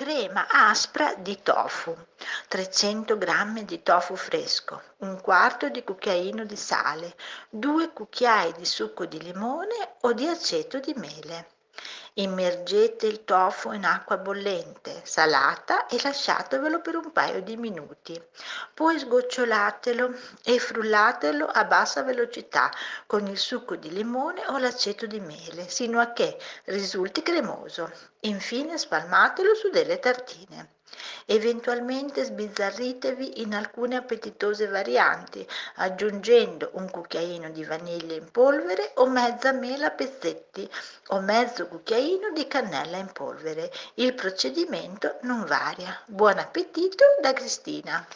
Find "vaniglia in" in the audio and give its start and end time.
37.64-38.30